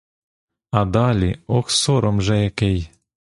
А 0.71 0.85
далі— 0.85 1.39
ох 1.47 1.71
сором 1.71 2.21
же 2.21 2.43
який! 2.43 2.89